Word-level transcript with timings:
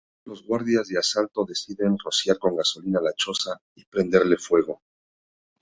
Los 0.25 0.43
Guardias 0.43 0.87
de 0.87 0.97
Asalto 0.97 1.45
deciden 1.45 1.95
rociar 2.03 2.39
con 2.39 2.55
gasolina 2.55 2.99
la 2.99 3.13
choza 3.13 3.61
y 3.75 3.85
prenderle 3.85 4.37
fuego. 4.37 4.81